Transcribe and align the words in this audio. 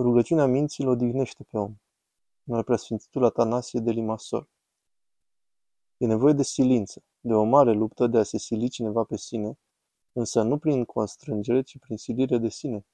Rugăciunea 0.00 0.46
minții 0.46 0.84
îl 0.84 0.90
odihnește 0.90 1.44
pe 1.50 1.58
om. 1.58 1.74
În 2.44 2.62
preasfințitul 2.62 3.24
Atanasie 3.24 3.80
de 3.80 3.90
Limasol. 3.90 4.48
E 5.96 6.06
nevoie 6.06 6.32
de 6.32 6.42
silință, 6.42 7.02
de 7.20 7.32
o 7.32 7.42
mare 7.42 7.72
luptă 7.72 8.06
de 8.06 8.18
a 8.18 8.22
se 8.22 8.38
sili 8.38 8.68
cineva 8.68 9.04
pe 9.04 9.16
sine, 9.16 9.58
însă 10.12 10.42
nu 10.42 10.58
prin 10.58 10.84
constrângere, 10.84 11.62
ci 11.62 11.78
prin 11.78 11.96
silire 11.96 12.38
de 12.38 12.48
sine, 12.48 12.86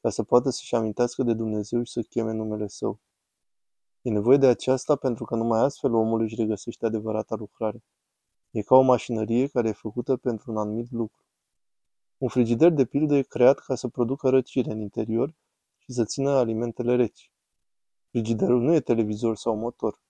ca 0.00 0.10
să 0.10 0.22
poată 0.22 0.50
să-și 0.50 0.74
amintească 0.74 1.22
de 1.22 1.34
Dumnezeu 1.34 1.82
și 1.82 1.92
să 1.92 2.02
cheme 2.02 2.32
numele 2.32 2.66
Său. 2.66 3.00
E 4.02 4.10
nevoie 4.10 4.36
de 4.36 4.46
aceasta 4.46 4.96
pentru 4.96 5.24
că 5.24 5.34
numai 5.36 5.60
astfel 5.60 5.94
omul 5.94 6.20
își 6.20 6.34
regăsește 6.34 6.86
adevărata 6.86 7.34
lucrare. 7.34 7.84
E 8.50 8.62
ca 8.62 8.74
o 8.74 8.82
mașinărie 8.82 9.46
care 9.46 9.68
e 9.68 9.72
făcută 9.72 10.16
pentru 10.16 10.50
un 10.50 10.56
anumit 10.56 10.90
lucru. 10.90 11.24
Un 12.18 12.28
frigider 12.28 12.70
de 12.70 12.84
pildă 12.84 13.14
e 13.14 13.22
creat 13.22 13.58
ca 13.58 13.74
să 13.74 13.88
producă 13.88 14.28
răcire 14.28 14.72
în 14.72 14.80
interior 14.80 15.34
și 15.84 15.92
să 15.92 16.04
țină 16.04 16.30
alimentele 16.30 16.96
reci. 16.96 17.32
Frigiderul 18.10 18.60
nu 18.60 18.74
e 18.74 18.80
televizor 18.80 19.36
sau 19.36 19.56
motor. 19.56 20.00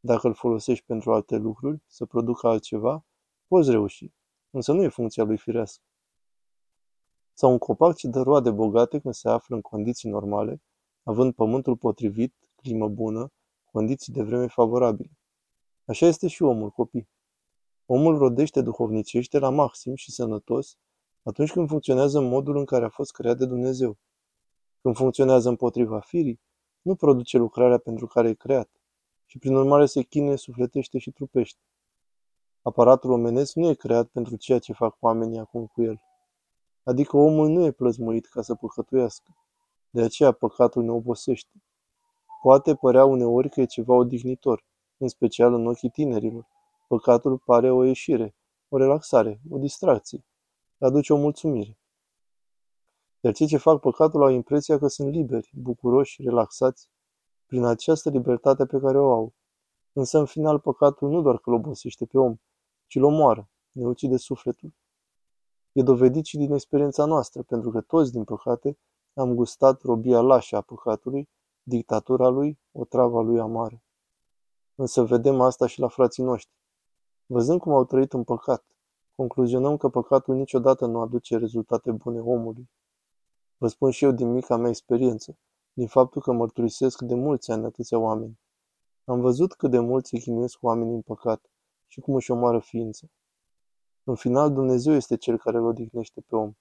Dacă 0.00 0.26
îl 0.26 0.34
folosești 0.34 0.84
pentru 0.84 1.12
alte 1.12 1.36
lucruri, 1.36 1.82
să 1.86 2.04
producă 2.04 2.46
altceva, 2.46 3.04
poți 3.46 3.70
reuși, 3.70 4.12
însă 4.50 4.72
nu 4.72 4.82
e 4.82 4.88
funcția 4.88 5.24
lui 5.24 5.38
firească. 5.38 5.82
Sau 7.32 7.50
un 7.50 7.58
copac 7.58 7.96
ce 7.96 8.08
dă 8.08 8.20
roade 8.20 8.50
bogate 8.50 8.98
când 8.98 9.14
se 9.14 9.28
află 9.28 9.54
în 9.54 9.60
condiții 9.60 10.10
normale, 10.10 10.62
având 11.02 11.34
pământul 11.34 11.76
potrivit, 11.76 12.34
climă 12.54 12.88
bună, 12.88 13.32
condiții 13.64 14.12
de 14.12 14.22
vreme 14.22 14.46
favorabile. 14.46 15.10
Așa 15.84 16.06
este 16.06 16.28
și 16.28 16.42
omul 16.42 16.70
copii. 16.70 17.08
Omul 17.86 18.18
rodește 18.18 18.62
duhovnicește 18.62 19.38
la 19.38 19.50
maxim 19.50 19.94
și 19.94 20.12
sănătos 20.12 20.76
atunci 21.22 21.52
când 21.52 21.68
funcționează 21.68 22.18
în 22.18 22.28
modul 22.28 22.56
în 22.56 22.64
care 22.64 22.84
a 22.84 22.88
fost 22.88 23.12
creat 23.12 23.36
de 23.36 23.46
Dumnezeu. 23.46 23.98
Când 24.84 24.96
funcționează 24.96 25.48
împotriva 25.48 26.00
firii, 26.00 26.40
nu 26.82 26.94
produce 26.94 27.38
lucrarea 27.38 27.78
pentru 27.78 28.06
care 28.06 28.28
e 28.28 28.34
creat 28.34 28.70
și 29.26 29.38
prin 29.38 29.54
urmare 29.54 29.86
se 29.86 30.02
chinuie, 30.02 30.36
sufletește 30.36 30.98
și 30.98 31.10
trupește. 31.10 31.60
Aparatul 32.62 33.10
omenesc 33.10 33.54
nu 33.54 33.68
e 33.68 33.74
creat 33.74 34.06
pentru 34.06 34.36
ceea 34.36 34.58
ce 34.58 34.72
fac 34.72 34.96
oamenii 35.00 35.38
acum 35.38 35.66
cu 35.66 35.82
el. 35.82 36.00
Adică 36.82 37.16
omul 37.16 37.48
nu 37.48 37.64
e 37.64 37.70
plăzmuit 37.70 38.26
ca 38.26 38.42
să 38.42 38.54
păcătuiască. 38.54 39.36
De 39.90 40.02
aceea 40.02 40.32
păcatul 40.32 40.82
ne 40.82 40.90
obosește. 40.90 41.62
Poate 42.42 42.74
părea 42.74 43.04
uneori 43.04 43.48
că 43.48 43.60
e 43.60 43.64
ceva 43.64 43.94
odihnitor, 43.94 44.64
în 44.96 45.08
special 45.08 45.54
în 45.54 45.66
ochii 45.66 45.90
tinerilor. 45.90 46.46
Păcatul 46.88 47.38
pare 47.38 47.70
o 47.70 47.84
ieșire, 47.84 48.34
o 48.68 48.76
relaxare, 48.76 49.40
o 49.50 49.58
distracție. 49.58 50.24
Aduce 50.78 51.12
o 51.12 51.16
mulțumire. 51.16 51.78
Iar 53.24 53.32
cei 53.32 53.46
ce 53.46 53.56
fac 53.56 53.80
păcatul 53.80 54.22
au 54.22 54.28
impresia 54.28 54.78
că 54.78 54.86
sunt 54.86 55.12
liberi, 55.12 55.50
bucuroși, 55.54 56.22
relaxați, 56.22 56.88
prin 57.46 57.64
această 57.64 58.10
libertate 58.10 58.66
pe 58.66 58.78
care 58.78 58.98
o 58.98 59.12
au. 59.12 59.34
Însă, 59.92 60.18
în 60.18 60.26
final, 60.26 60.58
păcatul 60.58 61.10
nu 61.10 61.22
doar 61.22 61.38
că 61.38 61.50
îl 61.50 61.56
obosește 61.56 62.04
pe 62.04 62.18
om, 62.18 62.36
ci 62.86 62.94
îl 62.94 63.02
omoară, 63.02 63.48
ne 63.72 63.86
ucide 63.86 64.16
sufletul. 64.16 64.72
E 65.72 65.82
dovedit 65.82 66.24
și 66.24 66.36
din 66.36 66.52
experiența 66.52 67.04
noastră, 67.04 67.42
pentru 67.42 67.70
că 67.70 67.80
toți, 67.80 68.12
din 68.12 68.24
păcate, 68.24 68.78
am 69.14 69.34
gustat 69.34 69.82
robia 69.82 70.20
lașă 70.20 70.56
a 70.56 70.60
păcatului, 70.60 71.28
dictatura 71.62 72.28
lui, 72.28 72.58
o 72.72 72.84
travă 72.84 73.22
lui 73.22 73.40
amară. 73.40 73.82
Însă 74.74 75.02
vedem 75.02 75.40
asta 75.40 75.66
și 75.66 75.80
la 75.80 75.88
frații 75.88 76.22
noștri. 76.22 76.54
Văzând 77.26 77.60
cum 77.60 77.72
au 77.72 77.84
trăit 77.84 78.12
în 78.12 78.24
păcat, 78.24 78.64
concluzionăm 79.16 79.76
că 79.76 79.88
păcatul 79.88 80.34
niciodată 80.34 80.86
nu 80.86 81.00
aduce 81.00 81.36
rezultate 81.36 81.90
bune 81.90 82.20
omului. 82.20 82.68
Vă 83.58 83.68
spun 83.68 83.90
și 83.90 84.04
eu 84.04 84.10
din 84.10 84.32
mica 84.32 84.56
mea 84.56 84.68
experiență, 84.68 85.36
din 85.72 85.86
faptul 85.86 86.22
că 86.22 86.32
mărturisesc 86.32 87.02
de 87.02 87.14
mulți 87.14 87.50
ani 87.50 87.64
atâția 87.64 87.98
oameni. 87.98 88.38
Am 89.04 89.20
văzut 89.20 89.54
cât 89.54 89.70
de 89.70 89.78
mult 89.78 90.06
se 90.06 90.18
chinuiesc 90.18 90.62
oamenii 90.62 90.94
în 90.94 91.02
păcat 91.02 91.50
și 91.86 92.00
cum 92.00 92.14
își 92.14 92.30
omoară 92.30 92.58
ființa. 92.58 93.06
În 94.04 94.14
final, 94.14 94.52
Dumnezeu 94.52 94.92
este 94.92 95.16
Cel 95.16 95.38
care 95.38 95.56
îl 95.56 95.64
odihnește 95.64 96.20
pe 96.20 96.36
om. 96.36 96.52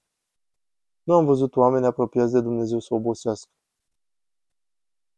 Nu 1.03 1.13
am 1.13 1.25
văzut 1.25 1.55
oameni 1.55 1.85
apropiați 1.85 2.31
de 2.33 2.41
Dumnezeu 2.41 2.79
să 2.79 2.93
obosească. 2.93 3.51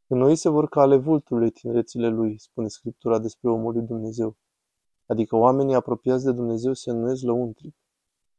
În 0.08 0.36
se 0.36 0.50
vor 0.50 0.70
ca 0.70 0.82
ale 0.82 0.96
vultului 0.98 1.50
tinerețile 1.50 2.08
lui, 2.08 2.40
spune 2.40 2.68
Scriptura 2.68 3.20
despre 3.20 3.50
omul 3.50 3.74
lui 3.74 3.82
Dumnezeu. 3.82 4.36
Adică 5.06 5.36
oamenii 5.36 5.76
apropiați 5.76 6.24
de 6.24 6.32
Dumnezeu 6.32 6.74
se 6.74 6.90
înnoiesc 6.90 7.24
lăuntric. 7.24 7.76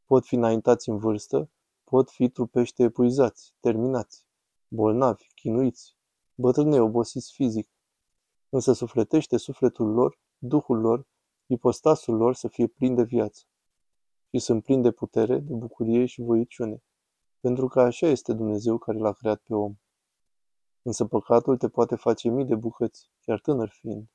Pot 0.05 0.25
fi 0.25 0.35
înaintați 0.35 0.89
în 0.89 0.97
vârstă, 0.97 1.49
pot 1.89 2.09
fi 2.09 2.29
trupește 2.29 2.83
epuizați, 2.83 3.53
terminați, 3.59 4.25
bolnavi, 4.67 5.27
chinuiți, 5.35 5.95
bătrâni 6.35 6.79
obosiți 6.79 7.31
fizic. 7.33 7.69
Însă 8.49 8.73
sufletește 8.73 9.37
sufletul 9.37 9.87
lor, 9.87 10.19
duhul 10.37 10.79
lor, 10.79 11.07
ipostasul 11.45 12.15
lor 12.15 12.33
să 12.35 12.47
fie 12.47 12.67
plin 12.67 12.95
de 12.95 13.03
viață. 13.03 13.43
Și 14.29 14.39
sunt 14.39 14.63
plin 14.63 14.81
de 14.81 14.91
putere, 14.91 15.39
de 15.39 15.53
bucurie 15.53 16.05
și 16.05 16.21
voiciune. 16.21 16.83
Pentru 17.39 17.67
că 17.67 17.81
așa 17.81 18.07
este 18.07 18.33
Dumnezeu 18.33 18.77
care 18.77 18.97
l-a 18.97 19.13
creat 19.13 19.41
pe 19.41 19.53
om. 19.53 19.75
Însă 20.81 21.05
păcatul 21.05 21.57
te 21.57 21.69
poate 21.69 21.95
face 21.95 22.29
mii 22.29 22.45
de 22.45 22.55
bucăți, 22.55 23.11
chiar 23.21 23.39
tânăr 23.39 23.69
fiind. 23.69 24.07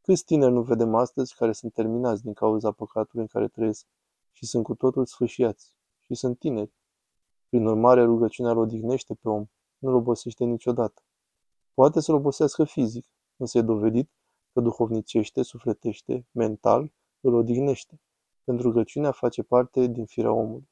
Câți 0.00 0.24
tineri 0.24 0.52
nu 0.52 0.62
vedem 0.62 0.94
astăzi 0.94 1.34
care 1.34 1.52
sunt 1.52 1.72
terminați 1.72 2.22
din 2.22 2.32
cauza 2.32 2.72
păcatului 2.72 3.22
în 3.22 3.26
care 3.26 3.48
trăiesc 3.48 3.86
și 4.32 4.46
sunt 4.46 4.64
cu 4.64 4.74
totul 4.74 5.06
sfâșiați 5.06 5.74
și 6.00 6.14
sunt 6.14 6.38
tineri. 6.38 6.72
Prin 7.48 7.66
urmare, 7.66 8.04
rugăciunea 8.04 8.50
îl 8.52 8.58
odihnește 8.58 9.14
pe 9.14 9.28
om, 9.28 9.46
nu-l 9.78 9.94
obosește 9.94 10.44
niciodată. 10.44 11.02
Poate 11.74 12.00
să-l 12.00 12.14
obosească 12.14 12.64
fizic, 12.64 13.06
însă 13.36 13.58
e 13.58 13.62
dovedit 13.62 14.10
că 14.52 14.60
duhovnicește, 14.60 15.42
sufletește, 15.42 16.26
mental, 16.30 16.92
îl 17.20 17.34
odihnește, 17.34 18.00
pentru 18.44 18.68
rugăciunea 18.68 19.12
face 19.12 19.42
parte 19.42 19.86
din 19.86 20.04
firea 20.06 20.32
omului. 20.32 20.68